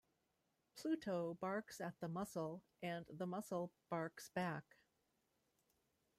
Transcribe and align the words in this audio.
Pluto 0.75 1.35
barks 1.35 1.79
at 1.79 1.99
the 1.99 2.07
mussel 2.07 2.63
and 2.81 3.05
the 3.13 3.27
mussel 3.27 3.71
barks 3.87 4.29
back. 4.29 4.63